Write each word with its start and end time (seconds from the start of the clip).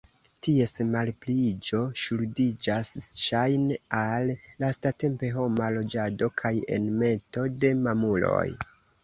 Ties 0.45 0.71
malpliiĝo 0.93 1.81
ŝuldiĝas 2.03 2.89
ŝajne 3.25 3.77
al 3.99 4.33
lastatempe 4.65 5.31
homa 5.37 5.69
loĝado 5.77 6.31
kaj 6.43 6.55
enmeto 6.81 7.47
de 7.61 7.73
mamuloj. 7.85 8.49